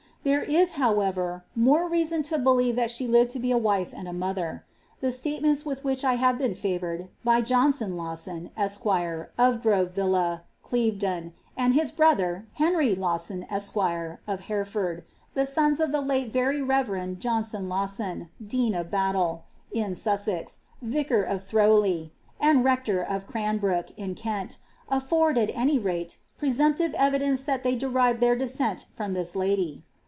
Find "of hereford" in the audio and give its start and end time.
13.75-15.05